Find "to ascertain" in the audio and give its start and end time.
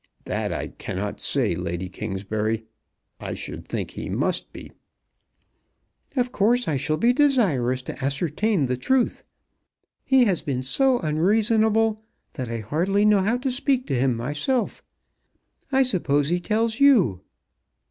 7.83-8.65